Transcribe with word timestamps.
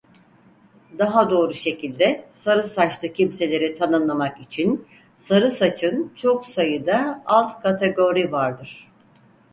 Daha 0.99 1.29
doğru 1.29 1.53
şekilde 1.53 2.27
sarı 2.31 2.63
saçlı 2.63 3.13
kimseleri 3.13 3.75
tanımlamak 3.75 4.39
için 4.39 4.87
sarı 5.17 5.51
saçın 5.51 6.11
çok 6.15 6.45
sayıda 6.45 7.23
alt 7.25 7.61
kategori 7.61 8.31
vardır. 8.31 8.91